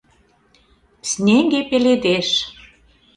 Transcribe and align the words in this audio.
Снеге 1.09 1.61
пеледеш– 1.69 2.29